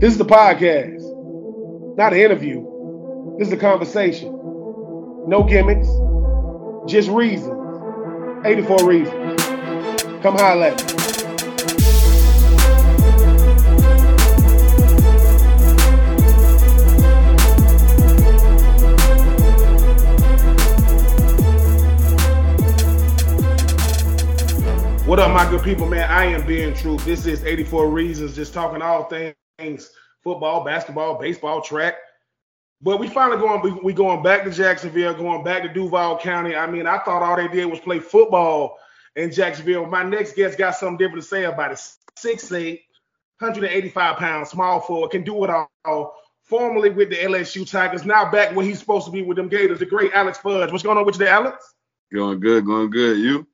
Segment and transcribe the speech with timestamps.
[0.00, 2.64] This is the podcast, not an interview.
[3.36, 4.28] This is a conversation.
[5.26, 5.88] No gimmicks,
[6.88, 8.46] just reasons.
[8.46, 9.42] 84 reasons.
[10.22, 10.98] Come holler at me.
[25.08, 26.08] What up, my good people, man?
[26.08, 27.02] I am Ben Troupe.
[27.02, 29.34] This is 84 Reasons, just talking all things
[30.22, 31.94] football, basketball, baseball, track.
[32.80, 36.54] But we finally going we, we going back to Jacksonville, going back to Duval County.
[36.54, 38.78] I mean, I thought all they did was play football
[39.16, 39.86] in Jacksonville.
[39.86, 41.78] My next guest got something different to say about it.
[42.18, 42.80] 6'8,
[43.40, 45.50] 185 pounds, small forward, can do it
[45.84, 46.14] all.
[46.42, 49.80] Formerly with the LSU Tigers, now back where he's supposed to be with them Gators,
[49.80, 50.72] the great Alex Fudge.
[50.72, 51.74] What's going on with you there, Alex?
[52.12, 53.18] Going good, going good.
[53.18, 53.46] You?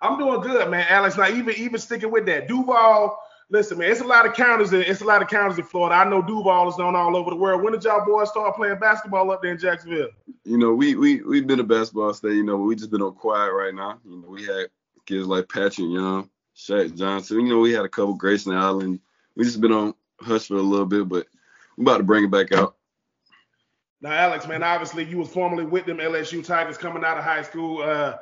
[0.00, 1.16] I'm doing good, man, Alex.
[1.16, 3.18] Now, even even sticking with that, Duval.
[3.50, 4.72] Listen, man, it's a lot of counters.
[4.74, 5.94] In, it's a lot of counters in Florida.
[5.94, 7.62] I know Duval is known all over the world.
[7.62, 10.10] When did y'all boys start playing basketball up there in Jacksonville?
[10.44, 12.34] You know, we we we've been a basketball state.
[12.34, 14.00] You know, but we just been on quiet right now.
[14.04, 14.66] You know, we had
[15.06, 17.40] kids like Patric Young, Shaq Johnson.
[17.40, 19.00] You know, we had a couple Grayson Allen.
[19.34, 21.26] We just been on hush for a little bit, but
[21.76, 22.76] we're about to bring it back out.
[24.02, 27.42] Now, Alex, man, obviously you was formerly with them LSU Tigers coming out of high
[27.42, 27.82] school.
[27.82, 28.16] Uh,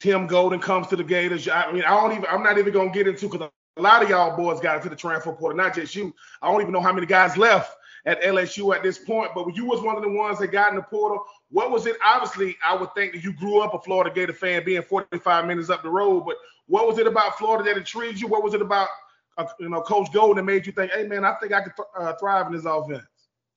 [0.00, 1.46] Tim Golden comes to the Gators.
[1.48, 2.24] I mean, I don't even.
[2.30, 4.96] I'm not even gonna get into because a lot of y'all boys got into the
[4.96, 6.14] transfer portal, not just you.
[6.42, 9.64] I don't even know how many guys left at LSU at this point, but you
[9.64, 11.24] was one of the ones that got in the portal.
[11.50, 11.96] What was it?
[12.04, 15.70] Obviously, I would think that you grew up a Florida Gator fan, being 45 minutes
[15.70, 16.24] up the road.
[16.26, 18.28] But what was it about Florida that intrigued you?
[18.28, 18.88] What was it about,
[19.36, 21.76] uh, you know, Coach Golden that made you think, hey man, I think I could
[21.76, 23.04] th- uh, thrive in this offense?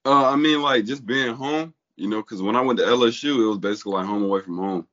[0.05, 3.43] Uh, I mean, like just being home, you know, because when I went to LSU,
[3.43, 4.87] it was basically like home away from home.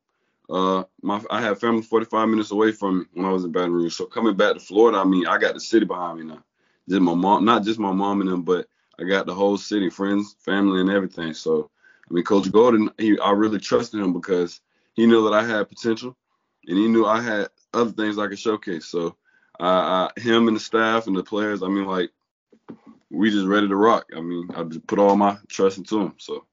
[0.51, 3.73] Uh, my I had family 45 minutes away from me when I was in Baton
[3.73, 3.95] Rouge.
[3.95, 6.43] So coming back to Florida, I mean, I got the city behind me now.
[6.89, 8.67] Just my mom, not just my mom and them, but
[8.99, 11.35] I got the whole city, friends, family, and everything.
[11.35, 11.71] So
[12.11, 14.61] I mean, Coach Golden, he, I really trusted him because
[14.95, 16.17] he knew that I had potential,
[16.67, 18.87] and he knew I had other things I could showcase.
[18.87, 19.17] So
[19.61, 22.11] uh, I, him and the staff and the players, I mean, like
[23.11, 24.07] we just ready to rock.
[24.17, 26.15] I mean, I just put all my trust into him.
[26.19, 26.45] So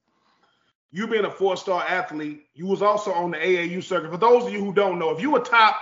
[0.91, 4.11] you being a four-star athlete, you was also on the AAU circuit.
[4.11, 5.77] For those of you who don't know, if you a top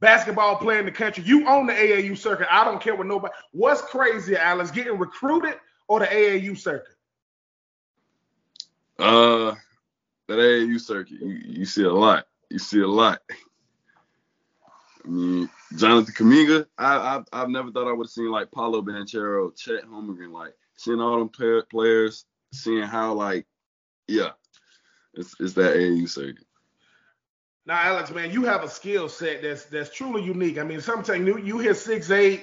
[0.00, 2.46] basketball player in the country, you own the AAU circuit.
[2.50, 3.34] I don't care what nobody.
[3.52, 5.54] What's crazier, Alex, getting recruited
[5.88, 6.94] or the AAU circuit?
[8.98, 9.54] Uh,
[10.28, 12.26] that AAU circuit, you, you see a lot.
[12.50, 13.20] You see a lot.
[15.04, 18.80] I mean, Jonathan Kuminga, I, I I've never thought I would have seen like Paolo
[18.80, 23.46] Banchero, Chet Holmgren, like seeing all them players, seeing how like,
[24.06, 24.30] yeah,
[25.16, 26.44] it's it's that AAU circuit.
[27.66, 30.58] Now, Alex, man, you have a skill set that's that's truly unique.
[30.58, 32.42] I mean, sometimes you you hit 6'8,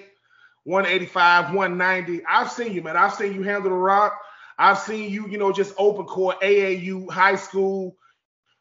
[0.64, 2.26] 185, 190.
[2.26, 2.98] I've seen you, man.
[2.98, 4.20] I've seen you handle the rock.
[4.58, 7.96] I've seen you, you know, just open court, AAU, high school.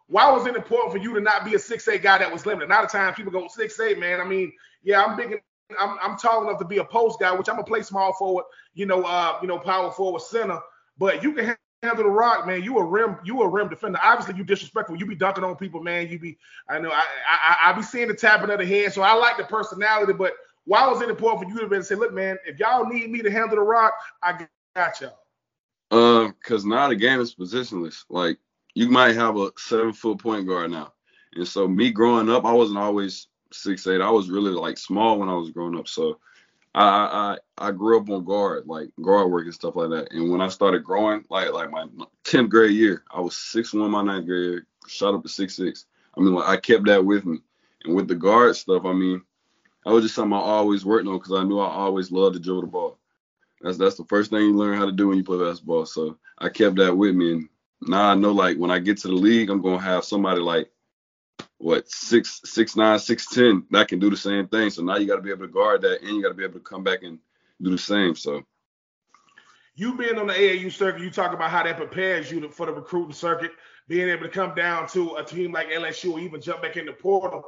[0.08, 2.68] Why was it important for you to not be a 6'8 guy that was limited?
[2.68, 4.20] Not a time people go 6'8, man.
[4.20, 5.42] I mean, yeah, I'm big.
[5.78, 8.44] I'm, I'm tall enough to be a post guy, which I'm gonna play small forward,
[8.74, 10.58] you know, uh, you know, power forward center.
[10.98, 12.62] But you can handle the rock, man.
[12.62, 13.98] You a rim, you a rim defender.
[14.02, 14.96] Obviously, you disrespectful.
[14.96, 16.08] You be dunking on people, man.
[16.08, 18.92] You be, I know, I, I, I be seeing the tapping of the hand.
[18.92, 21.94] So I like the personality, but why was it important for you to be say,
[21.94, 25.18] look, man, if y'all need me to handle the rock, I got y'all.
[25.92, 28.04] Um, cause now the game is positionless.
[28.08, 28.38] Like
[28.74, 30.92] you might have a seven foot point guard now,
[31.34, 34.00] and so me growing up, I wasn't always six eight.
[34.00, 35.88] I was really like small when I was growing up.
[35.88, 36.20] So
[36.74, 40.12] I, I I grew up on guard, like guard work and stuff like that.
[40.12, 41.86] And when I started growing, like like my
[42.24, 45.56] 10th grade year, I was six one my ninth grade year, shot up to six
[45.56, 45.86] six.
[46.16, 47.38] I mean, like I kept that with me.
[47.84, 49.22] And with the guard stuff, I mean,
[49.84, 52.40] that was just something I always worked on because I knew I always loved to
[52.40, 52.98] dribble the ball.
[53.60, 55.86] That's that's the first thing you learn how to do when you play basketball.
[55.86, 57.48] So I kept that with me, and
[57.82, 60.70] now I know like when I get to the league, I'm gonna have somebody like
[61.60, 64.70] what six six nine six ten that can do the same thing.
[64.70, 66.42] So now you got to be able to guard that, and you got to be
[66.42, 67.18] able to come back and
[67.60, 68.16] do the same.
[68.16, 68.42] So
[69.74, 72.64] you being on the AAU circuit, you talk about how that prepares you to, for
[72.64, 73.52] the recruiting circuit,
[73.88, 76.86] being able to come down to a team like LSU or even jump back in
[76.86, 77.44] the portal.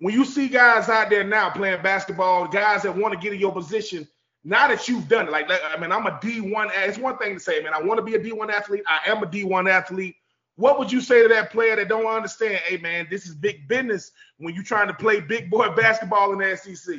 [0.00, 3.38] When you see guys out there now playing basketball, guys that want to get in
[3.38, 4.08] your position,
[4.42, 6.70] now that you've done it, like, like I mean, I'm a D1.
[6.74, 8.82] It's one thing to say, man, I want to be a D1 athlete.
[8.88, 10.16] I am a D1 athlete.
[10.60, 12.56] What would you say to that player that don't understand?
[12.56, 16.38] Hey man, this is big business when you're trying to play big boy basketball in
[16.38, 16.96] the SEC.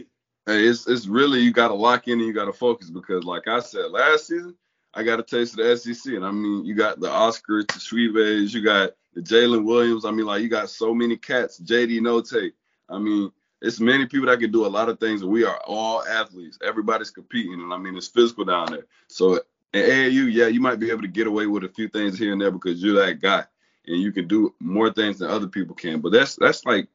[0.48, 3.24] Hey, it's it's really you got to lock in and you got to focus because,
[3.24, 4.56] like I said last season,
[4.96, 8.52] I got a taste of the SEC, and I mean you got the Oscar Tshiebwe,
[8.52, 10.06] you got the Jalen Williams.
[10.06, 12.54] I mean like you got so many cats, JD Notae.
[12.90, 13.31] I mean
[13.62, 16.57] it's many people that can do a lot of things, and we are all athletes.
[16.66, 18.88] Everybody's competing, and I mean it's physical down there.
[19.07, 19.40] So
[19.74, 22.34] in AAU, yeah, you might be able to get away with a few things here
[22.34, 23.46] and there because you're that guy,
[23.88, 26.01] and you can do more things than other people can.
[26.01, 26.88] But that's that's like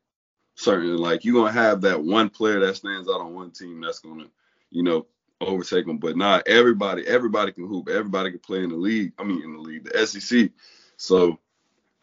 [0.55, 4.01] certain, like you're gonna have that one player that stands out on one team that's
[4.01, 4.27] gonna,
[4.71, 5.07] you know,
[5.41, 5.99] overtake them.
[5.99, 7.89] But not everybody, everybody can hoop.
[7.89, 9.13] Everybody can play in the league.
[9.19, 10.51] I mean, in the league, the SEC.
[10.97, 11.39] So,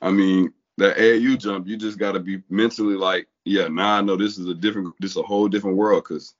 [0.01, 4.01] I mean, that AAU jump, you just got to be mentally like, yeah, now I
[4.01, 6.03] know this is a different, this is a whole different world.
[6.03, 6.35] Because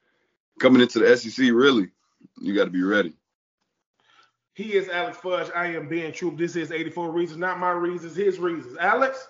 [0.60, 1.90] coming into the SEC, really,
[2.40, 3.14] you got to be ready.
[4.56, 5.50] He is Alex Fudge.
[5.56, 6.38] I am Ben Troupe.
[6.38, 8.78] This is 84 Reasons, not my reasons, his reasons.
[8.78, 9.28] Alex,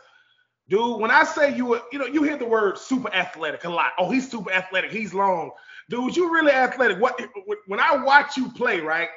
[0.67, 3.93] dude, when I say you, you know, you hear the word super athletic a lot.
[3.97, 4.91] Oh, he's super athletic.
[4.91, 5.51] He's long.
[5.89, 6.99] Dude, you really athletic.
[6.99, 7.19] What
[7.67, 9.09] when I watch you play, right?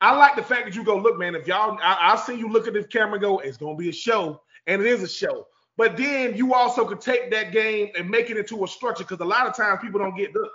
[0.00, 2.48] I like the fact that you go, look, man, if y'all, I, will see you
[2.48, 5.08] look at this camera and go, it's gonna be a show, and it is a
[5.08, 5.46] show.
[5.76, 9.20] But then you also could take that game and make it into a structure because
[9.20, 10.48] a lot of times people don't get the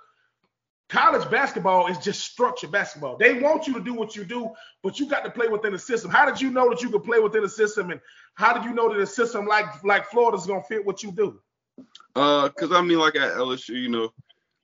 [0.90, 3.18] college basketball is just structured basketball.
[3.18, 4.52] They want you to do what you do,
[4.84, 6.12] but you got to play within the system.
[6.12, 8.00] How did you know that you could play within the system, and
[8.36, 11.40] how did you know that a system like like Florida's gonna fit what you do?
[12.16, 14.14] Uh, cause I mean, like at LSU, you know,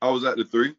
[0.01, 0.75] I was at the three,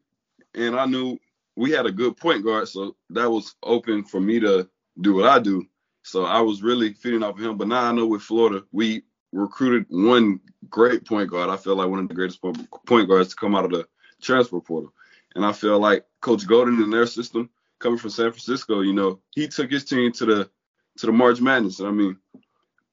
[0.55, 1.19] and I knew
[1.56, 4.69] we had a good point guard, so that was open for me to
[5.00, 5.67] do what I do.
[6.03, 7.56] So I was really feeding off of him.
[7.56, 9.03] But now I know with Florida, we
[9.33, 11.50] recruited one great point guard.
[11.50, 13.87] I feel like one of the greatest point guards to come out of the
[14.21, 14.93] transfer portal.
[15.34, 19.20] And I feel like Coach Golden in their system, coming from San Francisco, you know,
[19.34, 20.50] he took his team to the
[20.99, 21.81] to the March Madness.
[21.81, 22.17] I mean,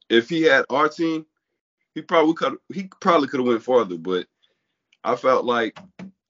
[0.09, 1.25] if he had our team,
[1.95, 3.97] he probably could he probably could have went farther.
[3.97, 4.27] But
[5.03, 5.80] I felt like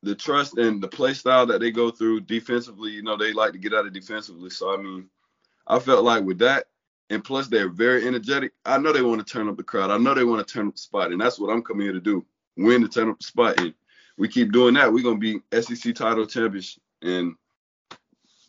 [0.03, 3.51] the trust and the play style that they go through defensively, you know, they like
[3.53, 4.49] to get out of defensively.
[4.49, 5.09] So I mean,
[5.67, 6.67] I felt like with that,
[7.09, 8.53] and plus they're very energetic.
[8.65, 9.91] I know they want to turn up the crowd.
[9.91, 11.93] I know they want to turn up the spot, and that's what I'm coming here
[11.93, 12.25] to do:
[12.57, 13.59] win to turn up the spot.
[13.59, 13.73] And
[14.19, 17.35] we keep doing that, we're gonna be SEC title champions, and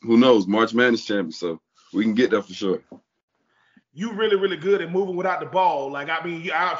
[0.02, 1.38] who knows, March Madness champions.
[1.38, 1.60] So
[1.94, 2.82] we can get there for sure.
[3.94, 5.92] You really, really good at moving without the ball.
[5.92, 6.78] Like I mean, I,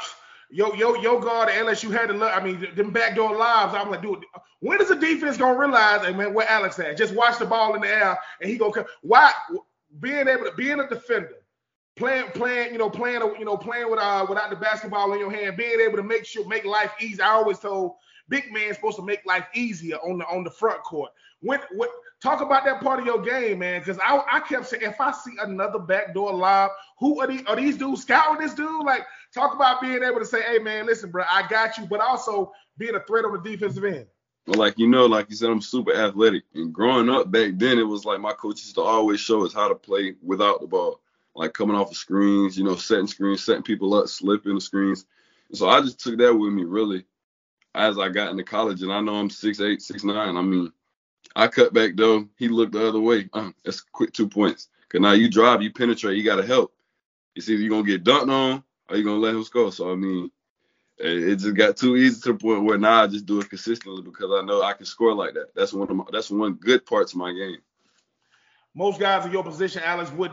[0.49, 2.35] yo, yo, yo, guard at LSU had to look.
[2.35, 3.73] I mean, them backdoor lives.
[3.73, 4.25] I'm like, dude,
[4.59, 6.05] when is the defense gonna realize?
[6.05, 6.97] Hey man, where Alex at?
[6.97, 8.85] Just watch the ball in the air, and he gonna come.
[9.01, 9.31] Why?
[10.01, 11.37] Being able to being a defender,
[11.95, 15.31] playing, playing, you know, playing, you know, playing with uh without the basketball in your
[15.31, 17.21] hand, being able to make sure make life easy.
[17.21, 17.93] I always told
[18.31, 21.11] big man supposed to make life easier on the on the front court.
[21.41, 21.59] When
[22.23, 23.81] talk about that part of your game, man?
[23.81, 27.55] Because I I kept saying if I see another backdoor lob, who are these are
[27.55, 28.85] these dudes scouting this dude?
[28.85, 31.99] Like talk about being able to say, hey man, listen, bro, I got you, but
[31.99, 34.07] also being a threat on the defensive end.
[34.47, 36.43] Well, like you know, like you said, I'm super athletic.
[36.55, 39.53] And growing up back then, it was like my coach used to always show us
[39.53, 41.01] how to play without the ball,
[41.35, 45.05] like coming off of screens, you know, setting screens, setting people up, slipping the screens.
[45.49, 47.05] And so I just took that with me really
[47.75, 48.81] as I got into college.
[48.81, 50.37] And I know I'm six eight, six nine.
[50.37, 50.71] I mean,
[51.35, 52.27] I cut back though.
[52.37, 53.29] He looked the other way.
[53.33, 54.69] Uh, that's quick two points.
[54.89, 56.73] Cause now you drive, you penetrate, you gotta help.
[57.35, 59.71] It's either you're gonna get dunked on or you're gonna let him score.
[59.71, 60.29] So I mean,
[60.97, 64.03] it just got too easy to the point where now I just do it consistently
[64.03, 65.55] because I know I can score like that.
[65.55, 67.57] That's one of my, that's one good parts of my game.
[68.75, 70.31] Most guys in your position, Alex, would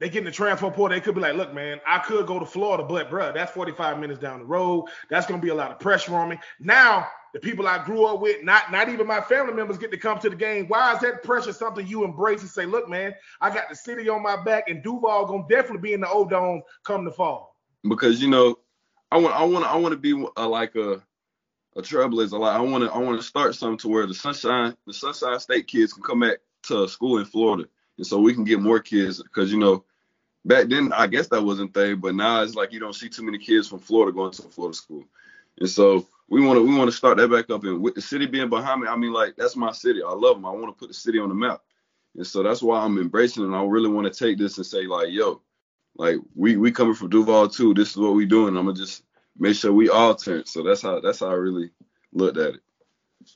[0.00, 2.38] they get in the transfer portal, they could be like, look, man, I could go
[2.38, 4.86] to Florida, but bro, that's 45 minutes down the road.
[5.10, 6.38] That's gonna be a lot of pressure on me.
[6.58, 9.98] Now, the people I grew up with, not not even my family members get to
[9.98, 10.66] come to the game.
[10.66, 14.08] Why is that pressure something you embrace and say, look, man, I got the city
[14.08, 17.56] on my back, and Duval gonna definitely be in the O Dome come the fall?
[17.88, 18.58] Because you know,
[19.12, 21.02] I want I want I want to be a, like a
[21.76, 22.38] a trailblazer.
[22.38, 25.38] Like I want to I want to start something to where the Sunshine the Sunshine
[25.40, 28.80] State kids can come back to school in Florida, and so we can get more
[28.80, 29.84] kids because you know
[30.44, 33.22] back then I guess that wasn't thing, but now it's like you don't see too
[33.22, 35.04] many kids from Florida going to Florida school,
[35.58, 37.64] and so we want to we want to start that back up.
[37.64, 40.02] And with the city being behind me, I mean like that's my city.
[40.02, 40.46] I love them.
[40.46, 41.62] I want to put the city on the map,
[42.16, 43.46] and so that's why I'm embracing it.
[43.46, 45.42] And I really want to take this and say like, yo,
[45.96, 47.74] like we we coming from Duval too.
[47.74, 48.56] This is what we doing.
[48.56, 49.02] I'm gonna just
[49.38, 50.46] make sure we all turn.
[50.46, 51.70] So that's how that's how I really
[52.12, 52.60] looked at it.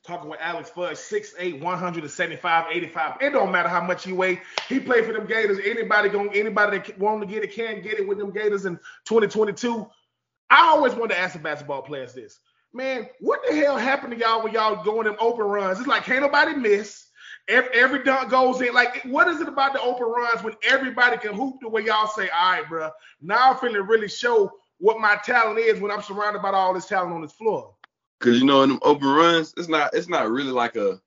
[0.06, 3.16] Talking with Alex Fudge, 6'8, 175, 85.
[3.20, 4.40] It don't matter how much he weigh.
[4.68, 5.58] He played for them Gators.
[5.62, 8.76] Anybody going anybody that want to get it can get it with them Gators in
[9.04, 9.86] 2022.
[10.48, 12.38] I always want to ask the basketball players this.
[12.72, 15.78] Man, what the hell happened to y'all when y'all going them open runs?
[15.78, 17.06] It's like can't nobody miss.
[17.46, 18.72] Every, every dunk goes in.
[18.72, 22.06] Like, what is it about the open runs when everybody can hoop the way y'all
[22.06, 26.02] say, all right, bro, now I'm feeling really show what my talent is when I'm
[26.02, 27.73] surrounded by all this talent on this floor.
[28.24, 30.98] Cause you know, in them open runs, it's not it's not really like a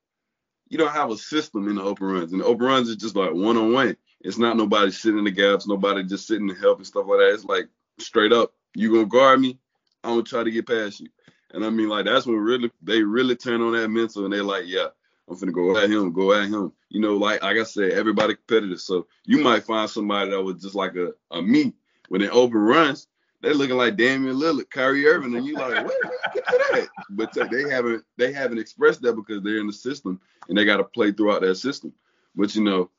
[0.68, 2.30] you don't have a system in the open runs.
[2.30, 3.96] And the open runs is just like one on one.
[4.20, 7.18] It's not nobody sitting in the gaps, nobody just sitting to help and stuff like
[7.18, 7.34] that.
[7.34, 9.58] It's like straight up, you gonna guard me,
[10.04, 11.08] I'm gonna try to get past you.
[11.50, 14.44] And I mean, like that's when really they really turn on that mental and they're
[14.44, 14.86] like, yeah,
[15.28, 16.72] I'm finna go at him, go at him.
[16.88, 18.80] You know, like like I said, everybody competitive.
[18.80, 21.74] So you might find somebody that was just like a, a me
[22.10, 23.08] when they open runs,
[23.40, 25.98] they're looking like Damian Lillard, Kyrie Irving, and you like, wait,
[26.34, 26.88] get to that.
[27.10, 30.78] But they haven't they haven't expressed that because they're in the system and they got
[30.78, 31.92] to play throughout that system.
[32.34, 32.90] But you know,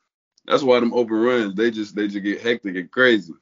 [0.46, 3.34] that's why them open runs they just they just get hectic and crazy.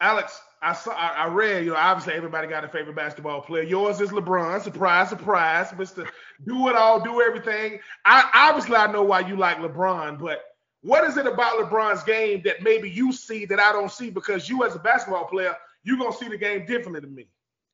[0.00, 3.62] Alex, I saw I, read, you know, obviously everybody got a favorite basketball player.
[3.62, 4.62] Yours is LeBron.
[4.62, 6.06] Surprise, surprise, Mister.
[6.46, 7.80] Do it all, do everything.
[8.04, 10.49] I obviously I know why you like LeBron, but
[10.82, 14.10] what is it about LeBron's game that maybe you see that I don't see?
[14.10, 17.26] Because you as a basketball player, you're gonna see the game differently than me.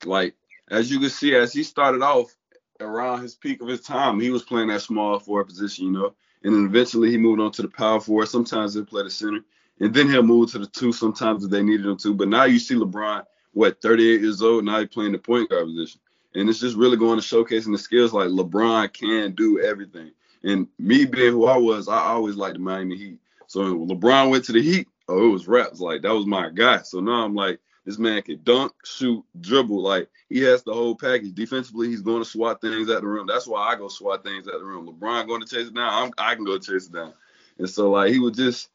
[0.05, 0.35] Like
[0.71, 2.35] as you can see, as he started off
[2.81, 6.15] around his peak of his time, he was playing that small forward position, you know,
[6.43, 8.27] and then eventually he moved on to the power forward.
[8.27, 9.41] Sometimes he'll play the center
[9.81, 12.15] and then he'll move to the two sometimes if they needed him to.
[12.15, 15.67] But now you see LeBron, what, 38 years old, now he's playing the point guard
[15.67, 16.01] position.
[16.35, 20.13] And it's just really going to showcasing the skills like LeBron can do everything.
[20.47, 23.19] And me being who I was, I always liked the Miami Heat.
[23.49, 25.81] So when LeBron went to the Heat, oh, it was raps.
[25.81, 26.83] Like that was my guy.
[26.83, 29.83] So now I'm like, this man can dunk, shoot, dribble.
[29.83, 31.35] Like he has the whole package.
[31.35, 33.27] Defensively, he's going to swat things at the rim.
[33.27, 34.87] That's why I go swat things at the rim.
[34.87, 35.93] LeBron going to chase it down.
[35.93, 37.13] I'm, I can go chase it down.
[37.59, 38.71] And so like he was just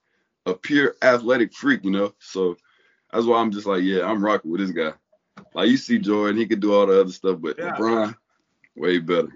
[0.46, 2.14] a pure athletic freak, you know.
[2.20, 2.58] So
[3.14, 4.94] that's why I'm just like, yeah, I'm rocking with this guy.
[5.54, 7.76] Like you see Jordan, he could do all the other stuff, but yeah.
[7.76, 8.16] LeBron,
[8.76, 9.30] way better.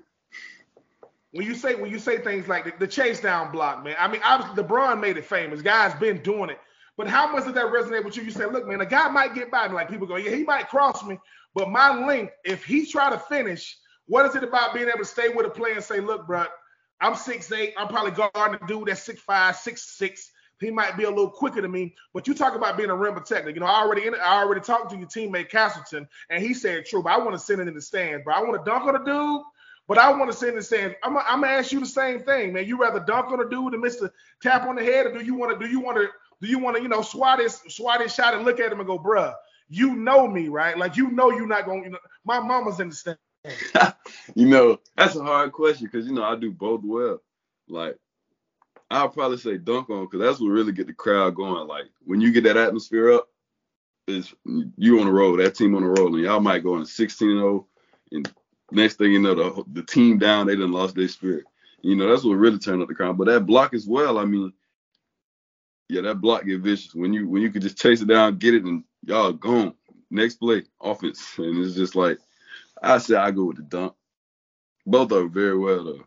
[1.36, 3.98] When you say when you say things like the, the, chase down block, man.
[4.00, 5.62] I mean, obviously LeBron made it famous.
[5.62, 6.58] Guys been doing it.
[6.96, 8.24] But how much does that resonate with you?
[8.24, 9.74] You say, look, man, a guy might get by me.
[9.74, 11.20] Like people go, yeah, he might cross me,
[11.54, 15.06] but my length, if he try to finish, what is it about being able to
[15.06, 16.46] stay with a player and say, look, bro,
[17.02, 17.74] I'm six eight.
[17.78, 20.32] I'm probably guarding a dude that's six five, six six.
[20.62, 23.14] He might be a little quicker than me, but you talk about being a rim
[23.14, 23.50] protector.
[23.50, 27.04] You know, I already I already talked to your teammate Castleton, and he said true.
[27.04, 28.34] But I want to send it in the stands, bro.
[28.34, 29.42] I want to dunk on a dude,
[29.88, 30.96] but I want to send it in the stands.
[31.04, 32.66] I'm, gonna ask you the same thing, man.
[32.66, 34.12] You rather dunk on a dude and miss the
[34.42, 36.10] tap on the head, or do you want to do you want to
[36.42, 38.80] do you want to you know swat his swat his shot and look at him
[38.80, 39.34] and go, bruh,
[39.70, 40.78] you know me, right?
[40.78, 41.84] Like you know you're not gonna.
[41.84, 43.18] You know, my mama's in the stand.
[44.36, 47.22] you know, that's a hard question because you know I do both well.
[47.68, 47.98] Like
[48.90, 51.68] I'll probably say dunk on because that's what really get the crowd going.
[51.68, 53.28] Like when you get that atmosphere up,
[54.08, 54.34] is
[54.78, 57.66] you on the road, that team on the road, and y'all might go in 16-0,
[58.12, 61.46] and oh, next thing you know, the the team down, they done lost their spirit.
[61.82, 63.18] You know, that's what really turned up the crowd.
[63.18, 64.54] But that block as well, I mean,
[65.88, 68.56] yeah, that block get vicious when you when you could just chase it down, get
[68.56, 69.74] it, and y'all gone.
[70.10, 72.20] Next play, offense, and it's just like
[72.82, 73.94] I say, I go with the dunk.
[74.86, 76.06] Both are very well though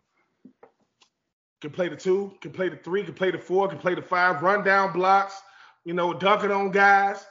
[1.61, 4.03] can play the two, can play the three, can play the four, can play the
[4.03, 5.41] five, run down blocks,
[5.85, 7.25] you know, dunking on guys.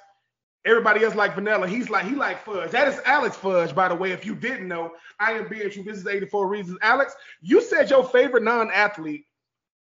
[0.67, 1.65] Everybody else like vanilla.
[1.65, 2.71] He's like he like fudge.
[2.71, 4.11] That is Alex Fudge, by the way.
[4.11, 5.85] If you didn't know, I am Ben Troupe.
[5.85, 6.77] This is 84 reasons.
[6.81, 9.25] Alex, you said your favorite non-athlete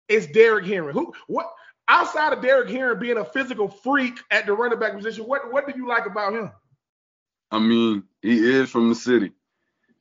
[0.07, 0.91] is Derrick Henry.
[0.91, 1.53] Who what
[1.87, 5.67] outside of Derrick Henry being a physical freak at the running back position, what what
[5.67, 6.51] do you like about him?
[7.51, 9.33] I mean, he is from the city.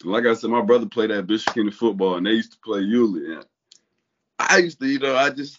[0.03, 2.81] Like I said, my brother played at Bishop Kenny football, and they used to play
[2.81, 3.35] Yulee.
[3.35, 3.45] And
[4.39, 5.59] I used to, you know, I just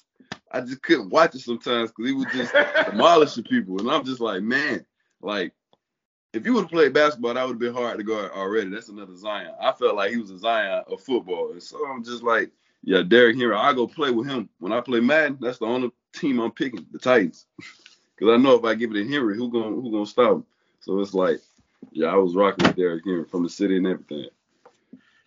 [0.51, 2.53] I just couldn't watch it sometimes because he was just
[2.89, 4.83] demolishing people, and I'm just like, man,
[5.21, 5.53] like
[6.33, 8.69] if you would have played basketball, that would have been hard to guard already.
[8.69, 9.53] That's another Zion.
[9.59, 12.51] I felt like he was a Zion of football, and so I'm just like,
[12.83, 13.55] yeah, Derrick Henry.
[13.55, 15.37] I go play with him when I play Madden.
[15.41, 17.45] That's the only team I'm picking, the Titans,
[18.15, 20.45] because I know if I give it to Henry, who gonna who gonna stop him?
[20.79, 21.41] So it's like,
[21.91, 24.25] yeah, I was rocking with Derrick Henry from the city and everything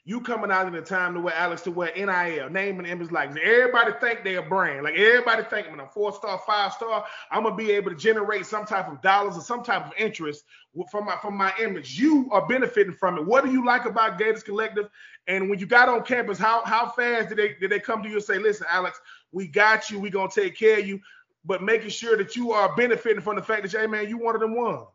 [0.06, 3.10] you coming out in a time to where Alex to where NIL, name and image
[3.10, 4.84] like everybody think they're a brand.
[4.84, 8.44] Like everybody think I'm a four star, five star, I'm gonna be able to generate
[8.44, 10.44] some type of dollars or some type of interest
[10.90, 11.98] from my from my image.
[11.98, 13.24] You are benefiting from it.
[13.24, 14.90] What do you like about Gators Collective?
[15.26, 18.08] And when you got on campus, how how fast did they did they come to
[18.08, 19.00] you and say, listen, Alex,
[19.32, 21.00] we got you, we gonna take care of you,
[21.46, 24.34] but making sure that you are benefiting from the fact that hey man, you one
[24.34, 24.86] of them ones.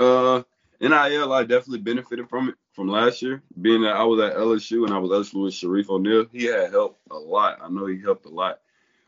[0.00, 0.42] Uh
[0.80, 3.42] NIL, I definitely benefited from it from last year.
[3.60, 6.70] Being that I was at LSU and I was LSU with Shareef O'Neal, he had
[6.70, 7.58] helped a lot.
[7.62, 8.60] I know he helped a lot.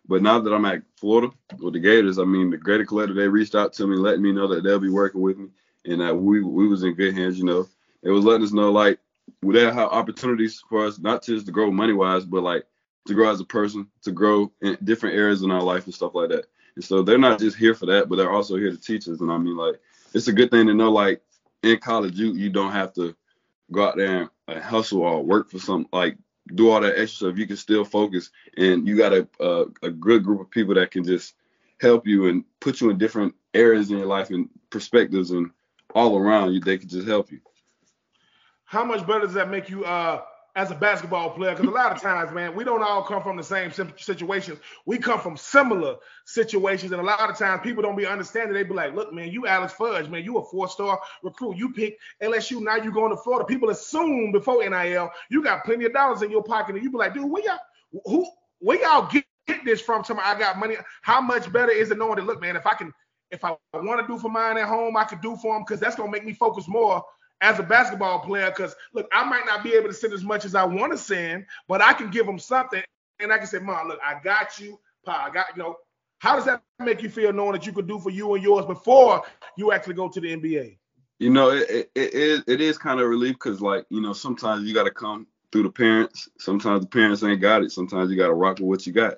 [0.09, 3.29] But now that I'm at Florida with the Gators, I mean, the Gator Collective, they
[3.29, 5.49] reached out to me, letting me know that they'll be working with me
[5.85, 7.67] and that we we was in good hands, you know.
[8.03, 9.01] It was letting us know, like,
[9.43, 12.65] they have opportunities for us, not just to grow money-wise, but, like,
[13.09, 16.15] to grow as a person, to grow in different areas in our life and stuff
[16.15, 16.47] like that.
[16.77, 19.21] And so they're not just here for that, but they're also here to teach us.
[19.21, 19.81] And I mean, like,
[20.15, 21.21] it's a good thing to know, like,
[21.65, 23.17] in college, you you don't have to
[23.73, 26.17] go out there and hustle or work for some like
[26.55, 27.39] do all that extra stuff.
[27.39, 30.91] You can still focus, and you got a, a a good group of people that
[30.91, 31.35] can just
[31.81, 35.51] help you and put you in different areas in your life and perspectives and
[35.95, 36.61] all around you.
[36.61, 37.41] They can just help you.
[38.65, 40.23] how much better does that make you uh,
[40.57, 41.53] as a basketball player?
[41.55, 44.59] Because a lot of times, man, we don't all come from the same situations.
[44.87, 48.55] We come from similar situations, and a lot of times people don't be understanding.
[48.55, 51.59] They be like, "Look, man, you Alex Fudge, man, you a four-star recruit.
[51.59, 55.85] You pick LSU, now you going to Florida." People assume before NIL, you got plenty
[55.85, 57.59] of dollars in your pocket, and you be like, "Dude, where y'all
[58.07, 58.27] who
[58.59, 59.25] where y'all get,
[59.65, 60.77] this from?" I got money.
[61.03, 62.93] How much better is it knowing that, look, man, if I can
[63.31, 65.81] if I want to do for mine at home, I could do for them because
[65.81, 67.05] that's gonna make me focus more
[67.41, 68.51] as a basketball player.
[68.51, 70.99] Because look, I might not be able to send as much as I want to
[70.99, 72.83] send, but I can give them something,
[73.21, 75.29] and I can say, "Mom, look, I got you, Pa.
[75.29, 75.77] I got you know."
[76.19, 78.65] How does that make you feel knowing that you could do for you and yours
[78.65, 79.23] before
[79.59, 80.79] you actually go to the NBA?
[81.19, 84.13] You know, it it, it is it is kind of relief because like you know
[84.13, 86.29] sometimes you got to come through the parents.
[86.39, 87.73] Sometimes the parents ain't got it.
[87.73, 89.15] Sometimes you got to rock with what you got.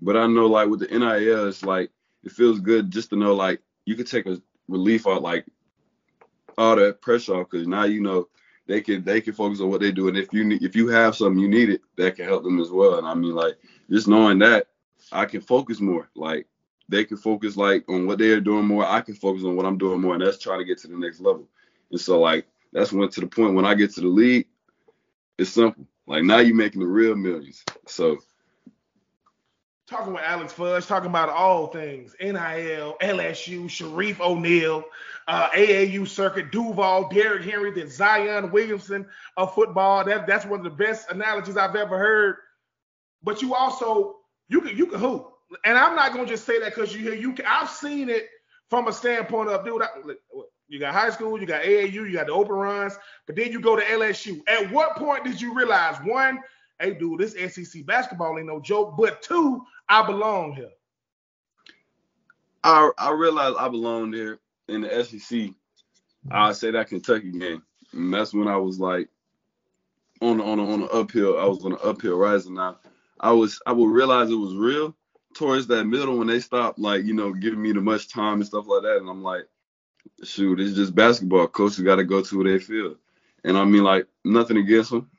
[0.00, 1.90] But I know like with the NIL, it's like
[2.24, 5.46] it feels good just to know like you could take a relief out like
[6.58, 8.28] all that pressure off because now you know
[8.66, 10.08] they can they can focus on what they do.
[10.08, 12.60] And if you need if you have something you need it that can help them
[12.60, 12.98] as well.
[12.98, 13.56] And I mean like
[13.90, 14.68] just knowing that
[15.10, 16.08] I can focus more.
[16.14, 16.46] Like
[16.88, 18.86] they can focus like on what they're doing more.
[18.86, 20.14] I can focus on what I'm doing more.
[20.14, 21.48] And that's trying to get to the next level.
[21.90, 24.46] And so like that's when to the point when I get to the league
[25.38, 25.86] it's simple.
[26.06, 27.64] Like now you're making the real millions.
[27.86, 28.18] So
[29.92, 34.84] talking with Alex Fudge, talking about all things NIL, LSU, Shareef O'Neal,
[35.28, 39.06] uh, AAU circuit, Duval, Derrick Henry, the Zion Williamson
[39.36, 40.04] of football.
[40.04, 42.36] That, that's one of the best analogies I've ever heard.
[43.22, 44.16] But you also
[44.48, 45.30] you can you can hoop,
[45.64, 47.34] and I'm not gonna just say that because you hear you.
[47.34, 48.28] Can, I've seen it
[48.70, 49.82] from a standpoint of dude.
[49.82, 49.88] I,
[50.68, 52.94] you got high school, you got AAU, you got the open runs,
[53.26, 54.40] but then you go to LSU.
[54.48, 56.40] At what point did you realize one?
[56.80, 58.96] Hey, dude, this SEC basketball ain't no joke.
[58.96, 60.70] But two, I belong here.
[62.64, 64.38] I I realized I belong there
[64.68, 65.50] in the SEC.
[66.30, 66.52] I mm-hmm.
[66.52, 67.62] say that Kentucky game,
[67.92, 69.08] and that's when I was like
[70.20, 71.38] on the, on the, on the uphill.
[71.38, 72.54] I was on the uphill rising.
[72.54, 72.78] Now
[73.20, 74.94] I was I would realize it was real
[75.34, 78.46] towards that middle when they stopped like you know giving me the much time and
[78.46, 79.44] stuff like that, and I'm like,
[80.24, 81.48] shoot, it's just basketball.
[81.48, 82.96] Coaches got to go to where they feel,
[83.44, 85.10] and I mean like nothing against them,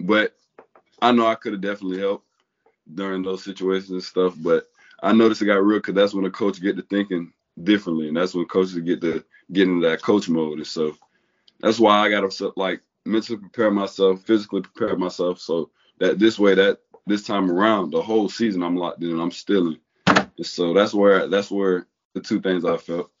[0.00, 0.36] but
[1.02, 2.26] I know I could have definitely helped
[2.94, 4.68] during those situations and stuff, but
[5.02, 7.32] I noticed it got real because that's when the coach get to thinking
[7.64, 10.58] differently, and that's when coaches get to get into that coach mode.
[10.58, 10.96] And so
[11.60, 16.40] that's why I got to like mentally prepare myself, physically prepare myself, so that this
[16.40, 19.80] way, that this time around, the whole season I'm locked in, and I'm still in.
[20.38, 23.11] And so that's where that's where the two things I felt.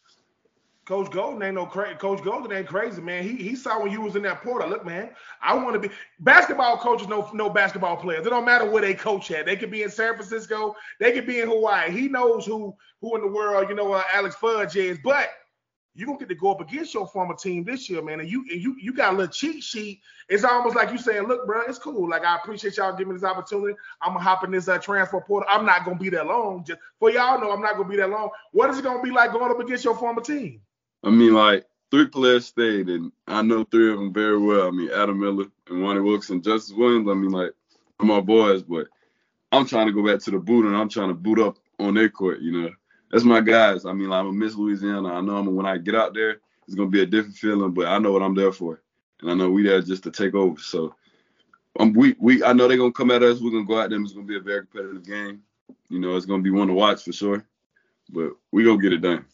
[0.84, 1.94] Coach Golden ain't no crazy.
[1.94, 3.22] Coach Golden ain't crazy, man.
[3.22, 4.68] He he saw when you was in that portal.
[4.68, 7.06] Look, man, I want to be basketball coaches.
[7.06, 8.26] No no basketball players.
[8.26, 9.46] It don't matter where they coach at.
[9.46, 10.74] They could be in San Francisco.
[10.98, 11.92] They could be in Hawaii.
[11.92, 14.98] He knows who who in the world you know uh, Alex Fudge is.
[15.04, 15.30] But
[15.94, 18.18] you gonna get to go up against your former team this year, man.
[18.18, 20.00] And you and you you got a little cheat sheet.
[20.28, 22.08] It's almost like you saying, look, bro, it's cool.
[22.10, 23.76] Like I appreciate y'all giving me this opportunity.
[24.00, 25.48] I'm gonna hop in this uh, transfer portal.
[25.48, 26.64] I'm not gonna be that long.
[26.64, 28.30] Just for y'all know, I'm not gonna be that long.
[28.50, 30.60] What is it gonna be like going up against your former team?
[31.04, 34.68] I mean, like three players stayed, and I know three of them very well.
[34.68, 37.08] I mean, Adam Miller and Ronnie Wilkes and Justice Williams.
[37.08, 37.52] I mean, like
[38.00, 38.88] my boys, but
[39.52, 41.94] I'm trying to go back to the boot, and I'm trying to boot up on
[41.94, 42.40] their court.
[42.40, 42.70] You know,
[43.10, 43.84] that's my guys.
[43.84, 45.12] I mean, like, I'm a Miss Louisiana.
[45.12, 47.86] I know I'm when I get out there, it's gonna be a different feeling, but
[47.86, 48.80] I know what I'm there for,
[49.20, 50.60] and I know we there just to take over.
[50.60, 50.94] So.
[51.80, 53.40] Um, we, we I know they're gonna come at us.
[53.40, 54.04] We're gonna go at them.
[54.04, 55.42] It's gonna be a very competitive game.
[55.88, 57.46] You know, it's gonna be one to watch for sure.
[58.10, 59.24] But we gonna get it done.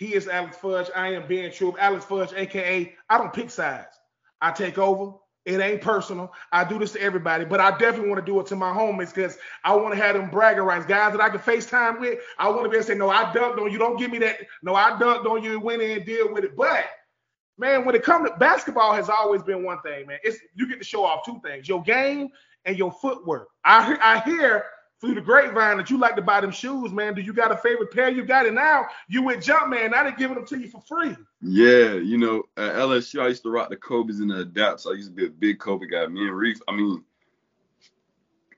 [0.00, 0.88] He is Alex Fudge.
[0.96, 1.76] I am Ben Troupe.
[1.78, 4.00] Alex Fudge, aka I don't pick sides.
[4.40, 5.12] I take over.
[5.44, 6.32] It ain't personal.
[6.52, 9.14] I do this to everybody, but I definitely want to do it to my homies
[9.14, 10.86] because I want to have them bragging rights.
[10.86, 13.24] Guys that I can FaceTime with, I want to be able to say, no, I
[13.24, 13.78] dunked on you.
[13.78, 14.38] Don't give me that.
[14.62, 16.56] No, I dunked on you and went in and deal with it.
[16.56, 16.86] But
[17.58, 20.18] man, when it comes to basketball, has always been one thing, man.
[20.24, 22.30] It's you get to show off two things: your game
[22.64, 23.48] and your footwork.
[23.66, 24.64] I I hear
[25.00, 27.14] through the grapevine that you like to buy them shoes, man.
[27.14, 28.10] Do you got a favorite pair?
[28.10, 28.86] You got it now.
[29.08, 29.92] You with Jumpman.
[29.92, 31.16] Now they giving them to you for free.
[31.40, 34.86] Yeah, you know, at LSU, I used to rock the Kobe's and the Adapts.
[34.86, 36.06] I used to be a big Kobe guy.
[36.06, 37.02] Me and Reef, I mean,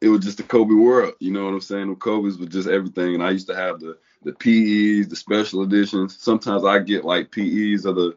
[0.01, 1.15] it was just the Kobe world.
[1.21, 1.89] You know what I'm saying?
[1.89, 3.15] The Kobe's was just everything.
[3.15, 6.17] And I used to have the the PEs, the special editions.
[6.21, 8.17] Sometimes I get like PEs of the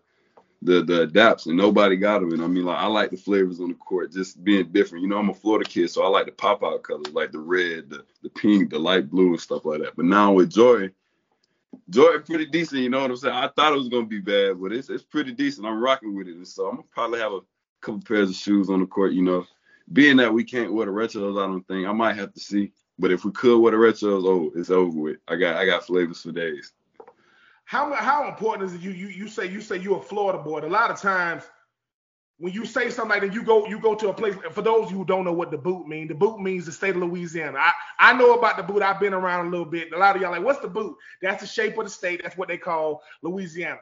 [0.65, 2.33] the the adapts and nobody got them.
[2.33, 5.03] And I mean, like I like the flavors on the court, just being different.
[5.03, 7.39] You know, I'm a Florida kid, so I like the pop out colors, like the
[7.39, 9.95] red, the, the pink, the light blue, and stuff like that.
[9.95, 10.89] But now with Joy,
[11.89, 12.81] Joy pretty decent.
[12.81, 13.35] You know what I'm saying?
[13.35, 15.67] I thought it was gonna be bad, but it's it's pretty decent.
[15.67, 17.41] I'm rocking with it, and so I'm gonna probably have a
[17.81, 19.13] couple pairs of shoes on the court.
[19.13, 19.45] You know,
[19.93, 22.71] being that we can't wear the retros, I don't think I might have to see.
[22.97, 25.17] But if we could wear the retros, oh, it's over with.
[25.27, 26.73] I got I got flavors for days
[27.65, 30.59] how how important is it you you you say you say you're a Florida boy?
[30.59, 31.43] A lot of times
[32.37, 34.35] when you say something like that, you go you go to a place.
[34.51, 37.01] For those who don't know what the boot means, the boot means the state of
[37.01, 37.57] Louisiana.
[37.59, 38.83] I I know about the boot.
[38.83, 39.91] I've been around a little bit.
[39.93, 40.95] A lot of y'all like, what's the boot?
[41.21, 42.21] That's the shape of the state.
[42.23, 43.79] That's what they call Louisiana.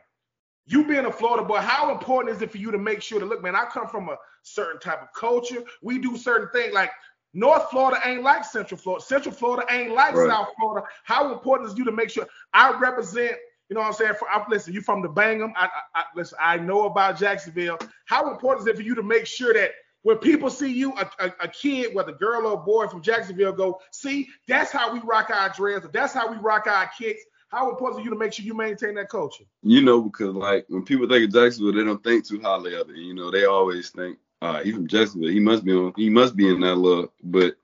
[0.65, 3.25] You being a Florida boy, how important is it for you to make sure to
[3.25, 3.55] look, man?
[3.55, 5.61] I come from a certain type of culture.
[5.81, 6.91] We do certain things like
[7.33, 9.03] North Florida ain't like Central Florida.
[9.03, 10.29] Central Florida ain't like right.
[10.29, 10.87] South Florida.
[11.03, 13.35] How important is you to make sure I represent
[13.73, 14.13] you know what I'm saying?
[14.19, 15.51] For, I, listen, you from the Bangham.
[15.55, 16.37] I, I, I, listen.
[16.39, 17.79] I know about Jacksonville.
[18.05, 19.71] How important is it for you to make sure that
[20.03, 23.79] when people see you, a, a, a kid, whether girl or boy from Jacksonville, go
[23.91, 25.87] see that's how we rock our dreads.
[25.91, 27.23] That's how we rock our kicks.
[27.47, 29.45] How important is you to make sure you maintain that culture?
[29.63, 32.91] You know, because like when people think of Jacksonville, they don't think too highly of
[32.91, 32.97] it.
[32.97, 35.31] You know, they always think, uh, he from Jacksonville.
[35.31, 35.93] He must be on.
[35.95, 37.11] He must be in that look.
[37.23, 37.55] But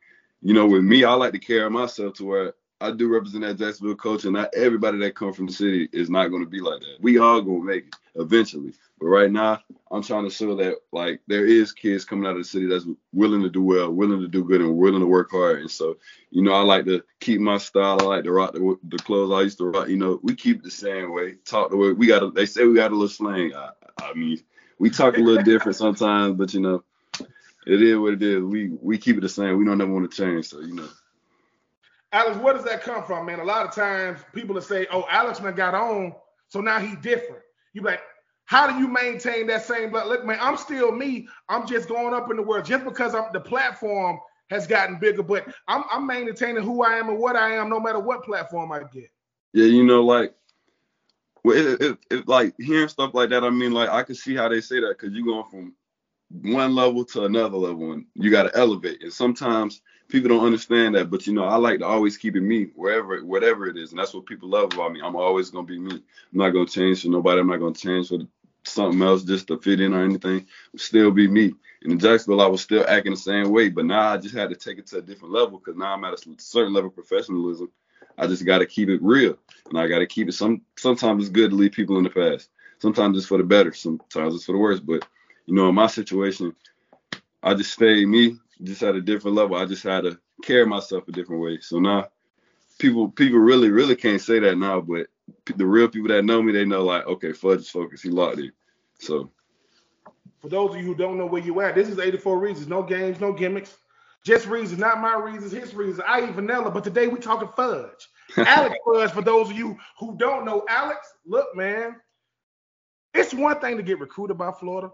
[0.41, 3.57] you know, with me, I like to carry myself to where I do represent that
[3.57, 6.79] Jacksonville culture, not everybody that come from the city is not going to be like
[6.79, 6.97] that.
[7.01, 9.61] We all gonna make it eventually, but right now,
[9.91, 12.85] I'm trying to show that like there is kids coming out of the city that's
[13.11, 15.59] willing to do well, willing to do good, and willing to work hard.
[15.59, 15.97] And so,
[16.31, 17.99] you know, I like to keep my style.
[18.01, 19.89] I like to rock the, the clothes I used to rock.
[19.89, 22.33] You know, we keep the same way, talk the way we got.
[22.33, 23.53] They say we got a little slang.
[23.53, 24.39] I, I mean,
[24.77, 26.83] we talk a little different sometimes, but you know,
[27.67, 28.41] it is what it is.
[28.41, 29.57] We we keep it the same.
[29.57, 30.47] We don't ever want to change.
[30.47, 30.87] So you know.
[32.11, 33.39] Alex, where does that come from, man?
[33.39, 36.13] A lot of times people will say, "Oh, Alex man got on,
[36.47, 37.41] so now he's different."
[37.73, 38.01] You like,
[38.45, 39.91] how do you maintain that same?
[39.91, 41.27] But look, man, I'm still me.
[41.49, 44.19] I'm just going up in the world just because I'm the platform
[44.49, 47.79] has gotten bigger, but I'm, I'm maintaining who I am and what I am, no
[47.79, 49.11] matter what platform I get.
[49.53, 50.33] Yeah, you know, like,
[51.43, 53.43] well, it, it, it, like hearing stuff like that.
[53.43, 55.75] I mean, like, I can see how they say that because you're going from
[56.51, 59.03] one level to another level, and you got to elevate.
[59.03, 62.41] And sometimes people don't understand that, but you know, I like to always keep it
[62.41, 65.01] me wherever, whatever it is, and that's what people love about me.
[65.03, 65.93] I'm always gonna be me.
[65.93, 67.39] I'm not gonna change for nobody.
[67.39, 68.19] I'm not gonna change for
[68.63, 70.45] something else just to fit in or anything.
[70.75, 71.53] still be me.
[71.83, 74.49] And in Jacksonville, I was still acting the same way, but now I just had
[74.49, 76.95] to take it to a different level because now I'm at a certain level of
[76.95, 77.71] professionalism.
[78.17, 79.37] I just got to keep it real,
[79.69, 80.33] and I got to keep it.
[80.33, 82.49] Some sometimes it's good to leave people in the past.
[82.79, 83.73] Sometimes it's for the better.
[83.73, 84.79] Sometimes it's for the worse.
[84.79, 85.07] But
[85.45, 86.53] you know, in my situation,
[87.41, 89.55] I just stay me just at a different level.
[89.55, 91.59] I just had to carry myself a different way.
[91.61, 92.07] So now
[92.77, 95.07] people people really really can't say that now, but
[95.55, 98.03] the real people that know me, they know like, okay, Fudge is focused.
[98.03, 98.51] He locked in.
[98.99, 99.31] So
[100.41, 102.67] for those of you who don't know where you at, this is 84 reasons.
[102.67, 103.75] No games, no gimmicks.
[104.23, 106.01] Just reasons, not my reasons, his reasons.
[106.05, 108.09] I eat vanilla, but today we talking fudge.
[108.37, 111.95] Alex Fudge, for those of you who don't know, Alex, look, man,
[113.13, 114.91] it's one thing to get recruited by Florida.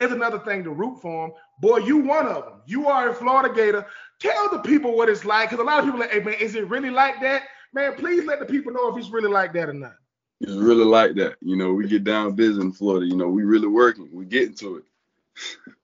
[0.00, 1.36] It's another thing to root for them.
[1.60, 2.62] Boy, you one of them.
[2.66, 3.86] You are a Florida Gator.
[4.20, 6.34] Tell the people what it's like, because a lot of people are like, hey man,
[6.34, 7.42] is it really like that?
[7.72, 9.94] Man, please let the people know if it's really like that or not.
[10.40, 11.36] It's really like that.
[11.40, 13.06] You know, we get down busy in Florida.
[13.06, 14.08] You know, we really working.
[14.12, 14.84] We getting to it.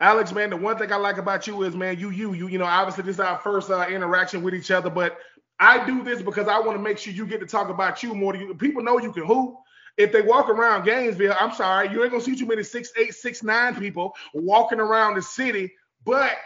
[0.00, 2.56] Alex, man, the one thing I like about you is, man, you, you, you, you
[2.56, 5.18] know, obviously this is our first uh, interaction with each other, but
[5.58, 8.14] I do this because I want to make sure you get to talk about you
[8.14, 8.32] more.
[8.54, 9.56] People know you can hoop
[9.98, 13.14] if they walk around Gainesville, I'm sorry, you ain't gonna see too many six eight,
[13.14, 15.72] six nine people walking around the city.
[16.04, 16.36] But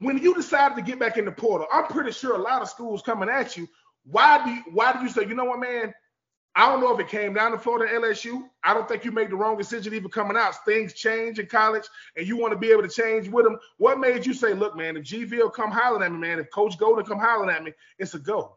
[0.00, 2.68] when you decided to get back in the portal, I'm pretty sure a lot of
[2.68, 3.68] schools coming at you.
[4.04, 5.94] Why do you, why do you say, you know what, man?
[6.56, 8.48] I don't know if it came down to Florida LSU.
[8.64, 10.54] I don't think you made the wrong decision even coming out.
[10.64, 11.84] Things change in college,
[12.16, 13.58] and you want to be able to change with them.
[13.76, 16.78] What made you say, look, man, if GVille come hollering at me, man, if Coach
[16.78, 18.56] Golden come hollering at me, it's a go.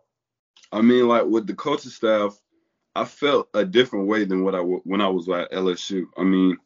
[0.72, 2.40] I mean, like with the coaching staff,
[3.00, 6.08] I felt a different way than what I when I was at LSU.
[6.18, 6.58] I mean,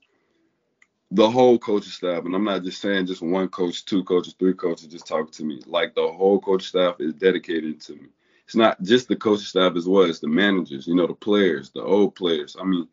[1.11, 4.55] the whole coaching staff, and I'm not just saying just one coach, two coaches, three
[4.55, 5.61] coaches just talking to me.
[5.67, 8.07] Like the whole coach staff is dedicated to me.
[8.45, 11.69] It's not just the coaching staff as well, it's the managers, you know, the players,
[11.69, 12.55] the old players.
[12.59, 12.87] I mean,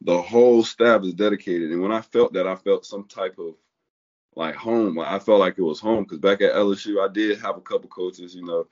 [0.00, 1.72] the whole staff is dedicated.
[1.72, 3.54] And when I felt that, I felt some type of
[4.34, 4.98] like home.
[4.98, 7.90] I felt like it was home because back at LSU, I did have a couple
[7.90, 8.66] coaches, you know.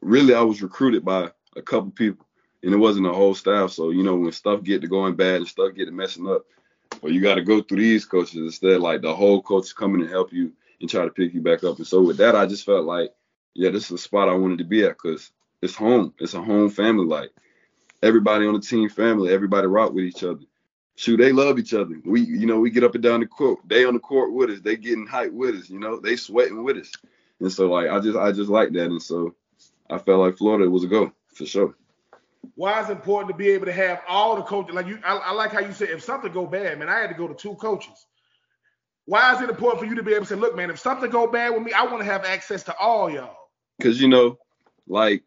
[0.00, 2.27] Really, I was recruited by a couple people
[2.62, 3.70] and it wasn't a whole staff.
[3.70, 6.44] So you know when stuff get to going bad and stuff get to messing up,
[7.02, 8.80] well you got to go through these coaches instead.
[8.80, 11.78] Like the whole coach coming and help you and try to pick you back up.
[11.78, 13.12] And so with that, I just felt like,
[13.54, 15.30] yeah, this is a spot I wanted to be at because
[15.62, 16.14] it's home.
[16.18, 17.06] It's a home family.
[17.06, 17.30] Like
[18.02, 19.32] everybody on the team, family.
[19.32, 20.40] Everybody rock with each other.
[20.96, 21.94] Shoot, they love each other.
[22.04, 23.60] We, you know, we get up and down the court.
[23.68, 24.60] They on the court with us.
[24.60, 25.70] They getting hype with us.
[25.70, 26.90] You know, they sweating with us.
[27.38, 28.86] And so like I just I just like that.
[28.86, 29.34] And so
[29.88, 31.74] I felt like Florida was a go for sure
[32.54, 34.74] why it's important to be able to have all the coaches.
[34.74, 37.08] Like you, I, I, like how you said if something go bad, man, I had
[37.08, 38.06] to go to two coaches.
[39.04, 41.10] Why is it important for you to be able to say, look, man, if something
[41.10, 43.36] go bad with me, I want to have access to all y'all.
[43.78, 44.38] Because you know,
[44.86, 45.22] like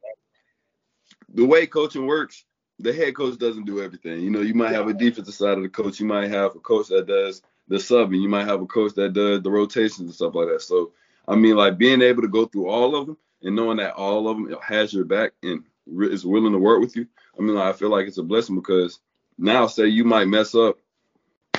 [1.33, 2.45] the way coaching works,
[2.79, 4.21] the head coach doesn't do everything.
[4.21, 5.99] You know, you might have a defensive side of the coach.
[5.99, 8.21] You might have a coach that does the subbing.
[8.21, 10.61] you might have a coach that does the rotations and stuff like that.
[10.61, 10.91] So
[11.27, 14.27] I mean, like being able to go through all of them and knowing that all
[14.27, 17.07] of them has your back and is willing to work with you.
[17.37, 18.99] I mean, I feel like it's a blessing because
[19.37, 20.77] now, say you might mess up,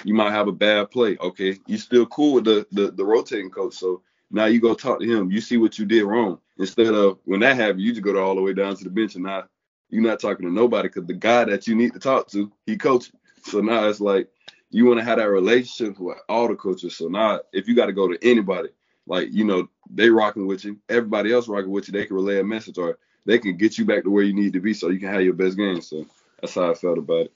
[0.04, 1.16] you might have a bad play.
[1.18, 5.00] Okay, you still cool with the the, the rotating coach, so now you go talk
[5.00, 5.30] to him.
[5.30, 6.38] You see what you did wrong.
[6.58, 9.14] Instead of when that happens, you just go all the way down to the bench
[9.14, 9.44] and now
[9.90, 12.76] you're not talking to nobody because the guy that you need to talk to, he
[12.76, 13.16] coaching.
[13.44, 14.28] So now it's like
[14.70, 16.96] you want to have that relationship with all the coaches.
[16.96, 18.70] So now if you got to go to anybody,
[19.06, 22.40] like you know they rocking with you, everybody else rocking with you, they can relay
[22.40, 24.88] a message or they can get you back to where you need to be so
[24.88, 25.80] you can have your best game.
[25.80, 26.06] So
[26.40, 27.32] that's how I felt about it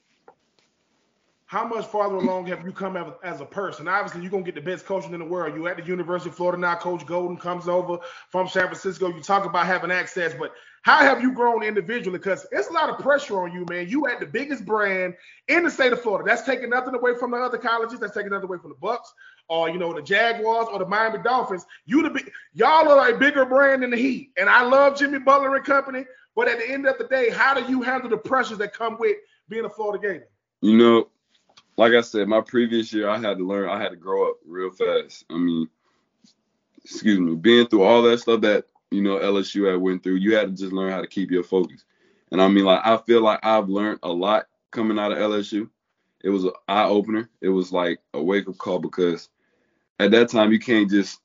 [1.47, 3.87] how much farther along have you come as, a person?
[3.87, 5.55] Obviously, you're gonna get the best coaching in the world.
[5.55, 6.75] You at the University of Florida now.
[6.75, 9.07] Coach Golden comes over from San Francisco.
[9.07, 12.17] You talk about having access, but how have you grown individually?
[12.17, 13.87] Because it's a lot of pressure on you, man.
[13.87, 15.15] You at the biggest brand
[15.47, 16.27] in the state of Florida.
[16.27, 17.99] That's taking nothing away from the other colleges.
[17.99, 19.13] That's taking nothing away from the Bucks
[19.49, 21.65] or you know the Jaguars or the Miami Dolphins.
[21.85, 24.31] You the big, y'all are a bigger brand than the Heat.
[24.37, 26.05] And I love Jimmy Butler and company.
[26.35, 28.97] But at the end of the day, how do you handle the pressures that come
[28.99, 29.17] with
[29.49, 30.29] being a Florida Gator?
[30.61, 31.09] You know,
[31.77, 34.37] like I said, my previous year, I had to learn, I had to grow up
[34.45, 35.25] real fast.
[35.29, 35.67] I mean,
[36.83, 40.35] excuse me, being through all that stuff that, you know, LSU had went through, you
[40.35, 41.85] had to just learn how to keep your focus.
[42.31, 45.69] And I mean, like, I feel like I've learned a lot coming out of LSU.
[46.23, 47.29] It was an eye opener.
[47.41, 49.29] It was like a wake up call because
[49.99, 51.19] at that time, you can't just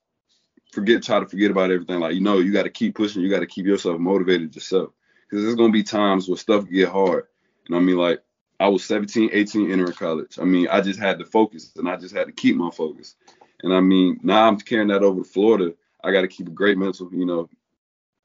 [0.73, 2.01] forget, try to forget about everything.
[2.01, 3.23] Like, you know, you got to keep pushing.
[3.23, 4.91] You got to keep yourself motivated yourself
[5.29, 7.25] because there's going to be times where stuff get hard.
[7.67, 8.23] And I mean, like,
[8.59, 10.39] I was 17, 18 entering college.
[10.41, 13.17] I mean, I just had to focus and I just had to keep my focus.
[13.63, 15.75] And I mean, now I'm carrying that over to Florida.
[16.03, 17.49] I got to keep a great mental, you know,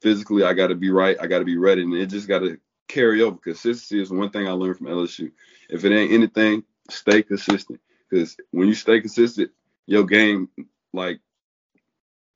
[0.01, 1.17] physically, I got to be right.
[1.19, 1.81] I got to be ready.
[1.81, 3.37] And it just got to carry over.
[3.37, 5.31] Consistency is one thing I learned from LSU.
[5.69, 7.79] If it ain't anything, stay consistent.
[8.09, 9.51] Because when you stay consistent,
[9.87, 10.49] your game,
[10.93, 11.19] like,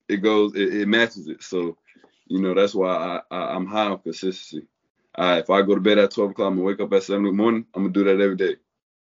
[0.09, 1.43] it goes, it, it matches it.
[1.43, 1.77] So,
[2.25, 4.67] you know, that's why I, I, I'm high on consistency
[5.17, 7.43] if I go to bed at 12 o'clock, gonna wake up at 7 in the
[7.43, 7.65] morning.
[7.73, 8.55] I'm gonna do that every day.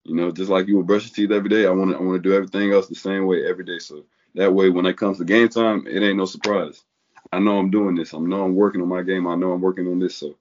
[0.04, 1.66] You know, just like you would brush your teeth every day.
[1.66, 3.78] I want to I want to do everything else the same way every day.
[3.78, 4.04] So
[4.34, 6.84] that way, when it comes to game time, it ain't no surprise.
[7.32, 8.14] I know I'm doing this.
[8.14, 9.26] I know I'm working on my game.
[9.26, 10.16] I know I'm working on this.
[10.16, 10.36] So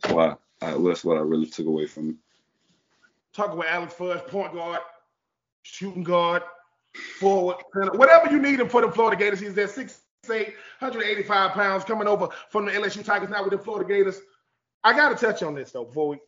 [0.00, 2.16] that's why I, that's what I really took away from it.
[3.32, 4.80] Talk about Alex Fudge, point guard,
[5.62, 6.42] shooting guard,
[6.94, 9.40] forward, whatever you need him for the Florida Gators.
[9.40, 9.96] He's there, 6'8",
[10.28, 14.20] 185 pounds, coming over from the LSU Tigers now with the Florida Gators.
[14.84, 16.18] I got to touch on this though before we.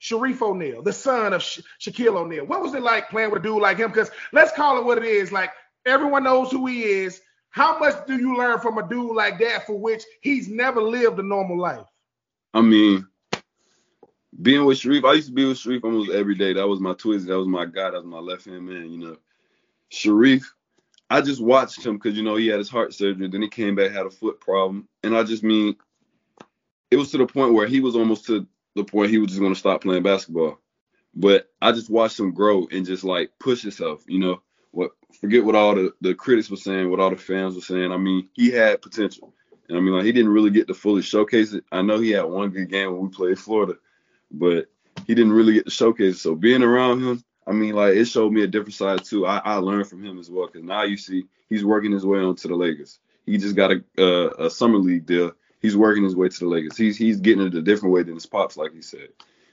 [0.00, 2.46] Shareef O'Neal, the son of Sha- Shaquille O'Neal.
[2.46, 3.90] What was it like playing with a dude like him?
[3.90, 5.30] Because let's call it what it is.
[5.30, 5.50] Like
[5.84, 7.20] everyone knows who he is.
[7.50, 11.18] How much do you learn from a dude like that for which he's never lived
[11.18, 11.86] a normal life?
[12.54, 13.06] I mean,
[14.40, 16.54] being with Shareef, I used to be with Shareef almost every day.
[16.54, 17.26] That was my twist.
[17.26, 17.90] That was my guy.
[17.90, 18.90] That was my left hand man.
[18.90, 19.16] You know,
[19.90, 20.44] Shareef,
[21.08, 23.28] I just watched him because you know he had his heart surgery.
[23.28, 25.76] Then he came back had a foot problem, and I just mean
[26.90, 29.40] it was to the point where he was almost to the point he was just
[29.40, 30.58] going to stop playing basketball.
[31.14, 34.42] But I just watched him grow and just like push himself, you know.
[34.72, 37.90] What forget what all the, the critics were saying, what all the fans were saying.
[37.90, 39.34] I mean, he had potential.
[39.68, 41.64] And I mean, like he didn't really get to fully showcase it.
[41.72, 43.74] I know he had one good game when we played Florida,
[44.30, 44.66] but
[45.06, 46.18] he didn't really get to showcase it.
[46.20, 49.26] So being around him, I mean, like it showed me a different side too.
[49.26, 52.18] I, I learned from him as well because now you see he's working his way
[52.18, 52.98] onto the Lakers.
[53.26, 56.46] He just got a, a, a summer league deal he's working his way to the
[56.46, 56.76] Lakers.
[56.76, 59.08] He's he's getting it a different way than his pops, like he said.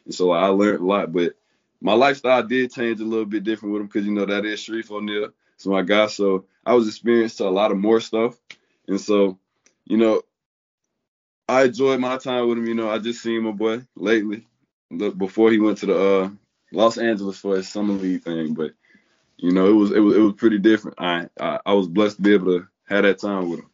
[0.05, 1.33] And so I learned a lot, but
[1.81, 4.59] my lifestyle did change a little bit different with him because you know that is
[4.59, 5.29] Shareef O'Neal.
[5.57, 8.39] So my guy, so I was experienced to a lot of more stuff,
[8.87, 9.37] and so
[9.85, 10.21] you know
[11.47, 12.67] I enjoyed my time with him.
[12.67, 14.47] You know I just seen my boy lately,
[14.89, 16.29] look before he went to the uh,
[16.71, 18.71] Los Angeles for his summer league thing, but
[19.37, 20.99] you know it was it was it was pretty different.
[20.99, 23.69] I I, I was blessed to be able to have that time with him.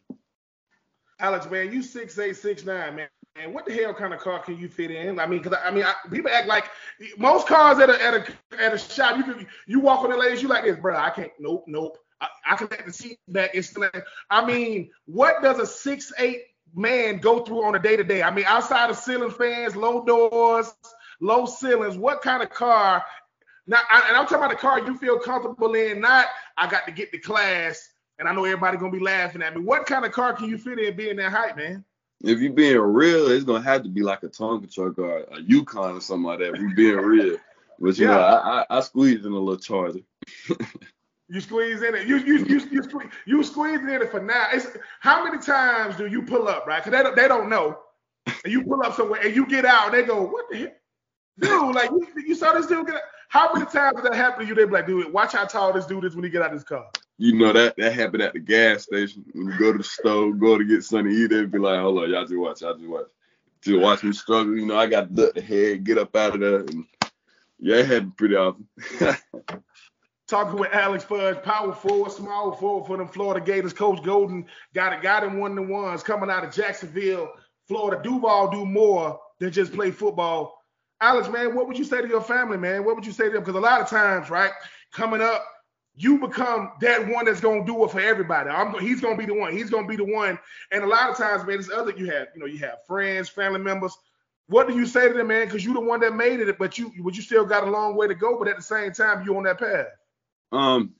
[1.20, 3.08] Alex, man, you six eight six nine, man.
[3.36, 5.18] And what the hell kind of car can you fit in?
[5.18, 6.66] I mean, because I mean, I, people act like
[7.18, 10.16] most cars at a at a at a shop, you can you walk on the
[10.16, 10.96] lanes, you like this, bro.
[10.96, 11.32] I can't.
[11.40, 11.98] Nope, nope.
[12.20, 13.50] I, I can let the seat back.
[13.54, 16.42] It's like, I mean, what does a six eight
[16.74, 18.22] man go through on a day to day?
[18.22, 20.72] I mean, outside of ceiling fans, low doors,
[21.20, 23.04] low ceilings, what kind of car?
[23.66, 26.00] Now, I, and I'm talking about the car you feel comfortable in.
[26.00, 29.54] Not I got to get the class and I know everybody gonna be laughing at
[29.54, 29.62] me.
[29.62, 31.84] What kind of car can you fit in being that height, man?
[32.22, 35.40] If you being real, it's gonna have to be like a Tonka truck or a
[35.40, 36.54] Yukon or something like that.
[36.54, 37.36] If you being real,
[37.78, 38.14] but you yeah.
[38.14, 40.00] know, I, I, I squeezed in a little Charger.
[41.28, 42.06] you squeeze in it.
[42.06, 44.48] You you you you, squeeze, you squeeze in it for now.
[44.52, 44.66] It's
[45.00, 46.82] how many times do you pull up, right?
[46.82, 47.78] Because they don't, they don't know.
[48.26, 50.76] And you pull up somewhere and you get out and they go, what the heck,
[51.38, 51.74] dude?
[51.74, 52.96] Like you, you saw this dude get.
[52.96, 53.02] Out.
[53.28, 54.54] How many times did that happen to you?
[54.54, 56.52] They be like, dude, watch how tall this dude is when he get out of
[56.52, 56.86] his car.
[57.18, 59.24] You know that that happened at the gas station.
[59.32, 61.80] When you go to the store, go to get something to eat, they'd be like,
[61.80, 63.06] hold on, y'all just watch, y'all just watch.
[63.60, 64.56] Just watch me struggle.
[64.56, 66.60] You know, I got to duck the head, get up out of there.
[66.60, 66.84] And
[67.58, 68.68] yeah, it happened pretty often.
[70.28, 73.72] Talking with Alex Fudge, power forward, small forward for them Florida Gators.
[73.72, 77.30] Coach Golden got it, got him one to ones coming out of Jacksonville,
[77.66, 78.02] Florida.
[78.02, 80.53] Duval do more than just play football.
[81.00, 82.84] Alex, man, what would you say to your family, man?
[82.84, 83.40] What would you say to them?
[83.40, 84.52] Because a lot of times, right,
[84.92, 85.44] coming up,
[85.96, 88.50] you become that one that's gonna do it for everybody.
[88.50, 89.52] I'm, he's gonna be the one.
[89.52, 90.38] He's gonna be the one.
[90.72, 93.28] And a lot of times, man, it's other you have, you know, you have friends,
[93.28, 93.96] family members.
[94.46, 95.46] What do you say to them, man?
[95.46, 97.96] Because you're the one that made it, but you, but you still got a long
[97.96, 98.38] way to go.
[98.38, 99.86] But at the same time, you're on that path.
[100.52, 100.94] Um,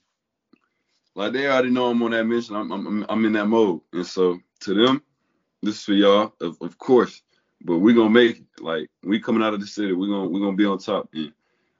[1.14, 2.56] like they already know I'm on that mission.
[2.56, 5.02] I'm, I'm, I'm in that mode, and so to them,
[5.62, 7.22] this is for y'all, of, of course.
[7.64, 8.62] But we're gonna make it.
[8.62, 11.08] Like we coming out of the city, we're gonna we're gonna be on top.
[11.14, 11.32] And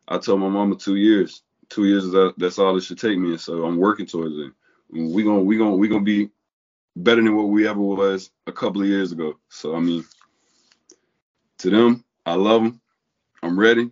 [0.09, 3.31] I told my mama two years two years that, that's all it should take me.
[3.31, 4.53] And so I'm working towards it.
[4.91, 6.31] We're gonna we gonna we gonna be
[6.97, 9.35] better than what we ever was a couple of years ago.
[9.49, 10.05] So I mean,
[11.59, 12.81] to them, I love them.
[13.43, 13.91] I'm ready.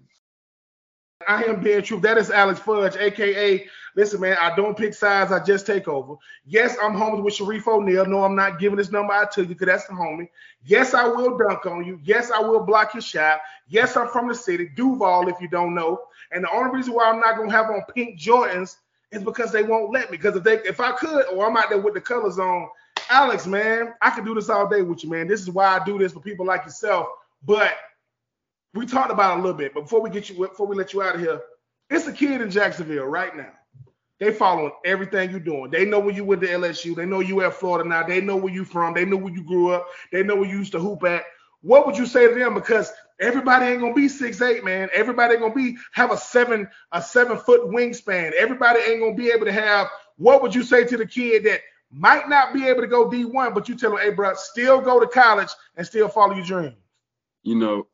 [1.28, 2.02] I am Ben Troupe.
[2.02, 5.32] That is Alex Fudge, aka Listen, man, I don't pick sides.
[5.32, 6.14] I just take over.
[6.46, 8.06] Yes, I'm homies with Shareef O'Neal.
[8.06, 10.28] No, I'm not giving this number out to you because that's the homie.
[10.64, 12.00] Yes, I will dunk on you.
[12.02, 13.40] Yes, I will block your shot.
[13.68, 16.00] Yes, I'm from the city, Duval, if you don't know.
[16.30, 18.76] And the only reason why I'm not gonna have on pink Jordans
[19.10, 20.16] is because they won't let me.
[20.16, 22.68] Because if they, if I could, or I'm out there with the colors on,
[23.10, 25.28] Alex, man, I could do this all day with you, man.
[25.28, 27.08] This is why I do this for people like yourself.
[27.44, 27.74] But
[28.74, 29.74] we talked about a little bit.
[29.74, 31.40] But before we get you, before we let you out of here,
[31.90, 33.52] it's a kid in Jacksonville right now
[34.22, 35.68] they following everything you're doing.
[35.72, 36.94] They know where you went to LSU.
[36.94, 38.06] They know you at Florida now.
[38.06, 38.94] They know where you from.
[38.94, 39.88] They know where you grew up.
[40.12, 41.24] They know where you used to hoop at.
[41.62, 42.54] What would you say to them?
[42.54, 44.90] Because everybody ain't gonna be six eight, man.
[44.92, 48.30] Everybody gonna be have a seven a seven foot wingspan.
[48.38, 49.88] Everybody ain't gonna be able to have.
[50.18, 53.54] What would you say to the kid that might not be able to go D1,
[53.54, 56.76] but you tell him, hey, bro, still go to college and still follow your dreams?
[57.42, 57.88] You know,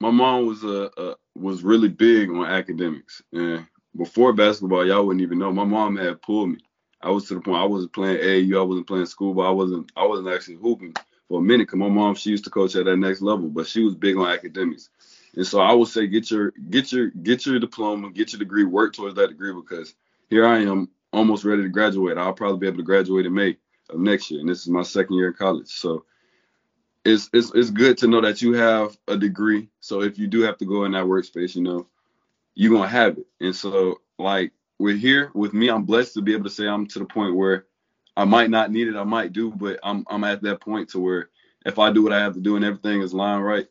[0.00, 5.22] my mom was a, a was really big on academics, and before basketball, y'all wouldn't
[5.22, 5.52] even know.
[5.52, 6.58] My mom had pulled me.
[7.00, 9.50] I was to the point I wasn't playing AAU, I wasn't playing school, but I
[9.50, 10.94] wasn't I wasn't actually hooping
[11.28, 11.68] for a minute.
[11.68, 14.16] Cause my mom she used to coach at that next level, but she was big
[14.16, 14.90] on academics.
[15.36, 18.64] And so I would say get your get your get your diploma, get your degree,
[18.64, 19.94] work towards that degree because
[20.28, 22.18] here I am almost ready to graduate.
[22.18, 23.56] I'll probably be able to graduate in May
[23.90, 25.68] of next year, and this is my second year in college.
[25.68, 26.04] So
[27.08, 29.68] it's it's it's good to know that you have a degree.
[29.80, 31.86] So if you do have to go in that workspace, you know,
[32.54, 33.26] you're gonna have it.
[33.40, 36.86] And so like we're here with me, I'm blessed to be able to say I'm
[36.88, 37.66] to the point where
[38.16, 41.00] I might not need it, I might do, but I'm I'm at that point to
[41.00, 41.30] where
[41.64, 43.66] if I do what I have to do and everything is lined right,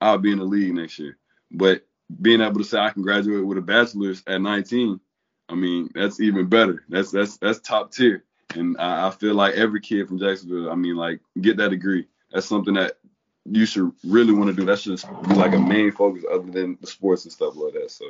[0.00, 1.18] I'll be in the league next year.
[1.50, 1.86] But
[2.20, 5.00] being able to say I can graduate with a bachelor's at 19,
[5.48, 6.84] I mean that's even better.
[6.88, 8.24] That's that's that's top tier.
[8.54, 12.06] And I, I feel like every kid from Jacksonville, I mean, like get that degree.
[12.32, 12.98] That's something that
[13.44, 14.64] you should really want to do.
[14.64, 17.90] That's just be like a main focus other than the sports and stuff like that.
[17.90, 18.06] So.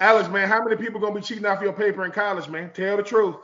[0.00, 2.70] Alex, man, how many people gonna be cheating off your paper in college, man?
[2.74, 3.36] Tell the truth.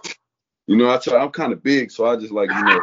[0.67, 1.23] You know, I try.
[1.23, 2.83] I'm kind of big, so I just like you know,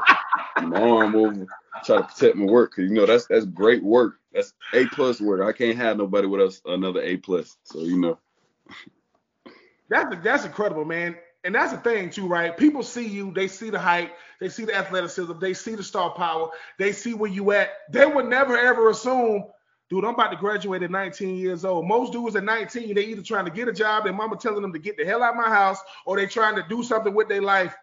[0.64, 1.46] my arm over,
[1.84, 4.16] try to protect my work, cause you know that's that's great work.
[4.34, 5.42] That's A plus work.
[5.42, 7.58] I can't have nobody with us another A plus.
[7.64, 8.18] So you know.
[9.90, 11.16] That's that's incredible, man
[11.46, 12.58] and that's the thing too, right?
[12.58, 16.10] People see you, they see the height, they see the athleticism, they see the star
[16.10, 17.70] power, they see where you at.
[17.92, 19.46] They would never ever assume,
[19.90, 21.88] dude, I'm about to graduate at 19 years old.
[21.88, 24.74] Most dudes at 19, they either trying to get a job, their mama telling them
[24.74, 27.30] to get the hell out of my house, or they trying to do something with
[27.30, 27.76] their life.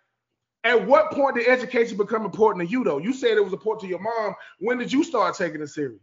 [0.64, 2.98] At what point did education become important to you though?
[2.98, 4.34] You said it was important to your mom.
[4.58, 6.00] When did you start taking it serious?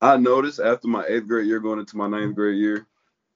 [0.00, 2.86] I noticed after my eighth grade year going into my ninth grade year,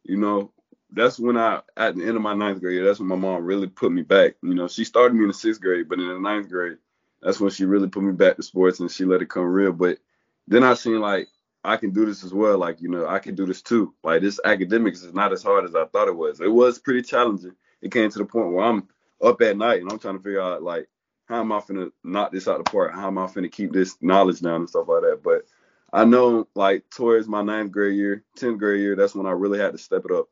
[0.04, 0.52] you know,
[0.90, 3.66] that's when I at the end of my ninth grade, that's when my mom really
[3.66, 4.34] put me back.
[4.42, 6.78] You know, she started me in the sixth grade, but in the ninth grade,
[7.22, 9.72] that's when she really put me back to sports and she let it come real.
[9.72, 9.98] But
[10.46, 11.28] then I seen like
[11.64, 12.58] I can do this as well.
[12.58, 13.94] Like, you know, I can do this too.
[14.04, 16.40] Like this academics is not as hard as I thought it was.
[16.40, 17.56] It was pretty challenging.
[17.82, 18.88] It came to the point where I'm
[19.22, 20.88] up at night and I'm trying to figure out like
[21.26, 22.94] how am I finna knock this out of the park?
[22.94, 25.20] How am I finna keep this knowledge down and stuff like that?
[25.24, 25.46] But
[25.92, 29.58] I know like towards my ninth grade year, tenth grade year, that's when I really
[29.58, 30.28] had to step it up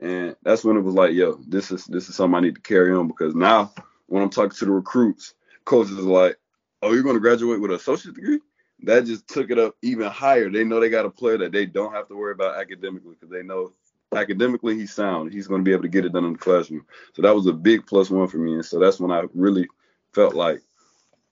[0.00, 2.60] and that's when it was like, yo, this is this is something I need to
[2.60, 3.72] carry on because now
[4.06, 5.34] when I'm talking to the recruits,
[5.64, 6.36] coaches are like,
[6.82, 8.40] oh, you're going to graduate with an associate degree?
[8.82, 10.50] That just took it up even higher.
[10.50, 13.30] They know they got a player that they don't have to worry about academically because
[13.30, 13.72] they know
[14.14, 15.32] academically he's sound.
[15.32, 16.84] He's going to be able to get it done in the classroom.
[17.14, 18.54] So that was a big plus one for me.
[18.54, 19.68] And so that's when I really
[20.12, 20.60] felt like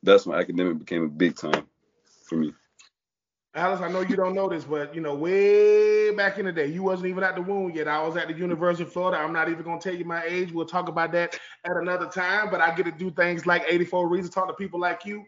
[0.02, 1.66] that's when academic became a big time
[2.24, 2.54] for me.
[3.55, 6.66] Alex, I know you don't know this, but you know, way back in the day,
[6.68, 7.86] you wasn't even at the womb yet.
[7.86, 9.18] I was at the University of Florida.
[9.18, 10.53] I'm not even gonna tell you my age.
[10.53, 12.48] We'll talk about that at another time.
[12.50, 15.24] But I get to do things like 84 Reasons, talk to people like you.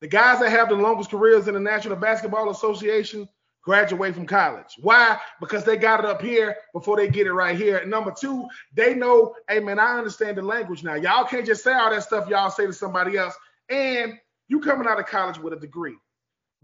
[0.00, 3.28] The guys that have the longest careers in the National Basketball Association
[3.62, 4.76] graduate from college.
[4.80, 5.18] Why?
[5.40, 7.78] Because they got it up here before they get it right here.
[7.78, 10.94] And number two, they know, hey man, I understand the language now.
[10.94, 13.34] Y'all can't just say all that stuff y'all say to somebody else.
[13.68, 14.14] And
[14.46, 15.96] you coming out of college with a degree.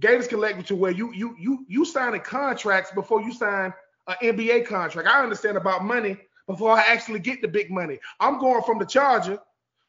[0.00, 3.72] Gators can let you to where you you you you signing contracts before you sign
[4.08, 5.08] an NBA contract.
[5.08, 6.16] I understand about money
[6.46, 7.98] before I actually get the big money.
[8.20, 9.38] I'm going from the Charger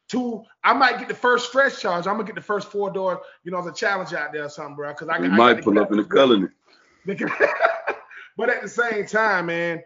[0.08, 2.06] to I might get the first stretch charge.
[2.06, 4.48] I'm gonna get the first four door, you know, as a challenge out there or
[4.48, 4.90] something, bro.
[4.90, 6.52] Because I, I might pull up in the color.
[8.36, 9.82] but at the same time, man,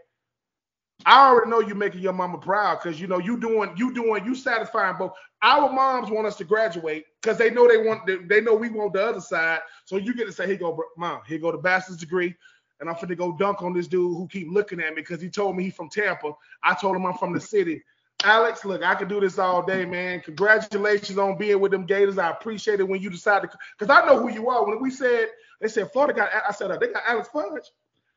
[1.07, 4.25] I already know you're making your mama proud because you know you doing you doing
[4.25, 5.13] you satisfying both.
[5.43, 8.69] Our moms want us to graduate because they know they want they, they know we
[8.69, 9.61] want the other side.
[9.87, 12.35] So you get to say, here go, mom, here go the bachelor's degree,
[12.81, 15.31] and I'm finna go dunk on this dude who keep looking at me because he
[15.31, 16.33] told me he's from Tampa.
[16.63, 17.83] I told him I'm from the city.
[18.23, 20.21] Alex, look, I could do this all day, man.
[20.21, 22.19] Congratulations on being with them Gators.
[22.19, 24.67] I appreciate it when you decided to, because I know who you are.
[24.67, 25.29] When we said
[25.61, 27.71] they said Florida got, I said oh, they got Alex Fudge.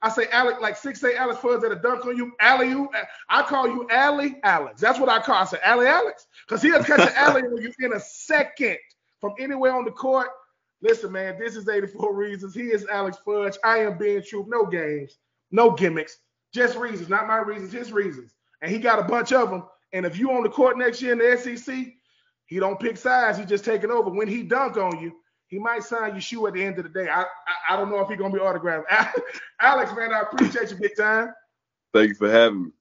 [0.03, 2.89] I say Alex, like six eight Alex Fudge at a dunk on you, alley you.
[3.29, 4.81] I call you Alley Alex.
[4.81, 5.35] That's what I call.
[5.35, 8.77] I say Alley Alex because he'll catch an alley on you in a second
[9.21, 10.27] from anywhere on the court.
[10.81, 12.53] Listen, man, this is 84 reasons.
[12.53, 13.57] He is Alex Fudge.
[13.63, 14.49] I am Ben Troupe.
[14.49, 15.19] No games,
[15.51, 16.17] no gimmicks,
[16.53, 18.33] just reasons, not my reasons, his reasons.
[18.61, 19.63] And he got a bunch of them.
[19.93, 21.93] And if you on the court next year in the SEC,
[22.45, 23.37] he don't pick sides.
[23.37, 24.09] He just taking over.
[24.09, 25.13] When he dunk on you,
[25.53, 27.07] he might sign shoe at the end of the day.
[27.07, 27.25] I I,
[27.69, 28.87] I don't know if he's gonna be autographed.
[29.61, 31.31] Alex, man, I appreciate you big time.
[31.93, 32.71] Thank you for having me.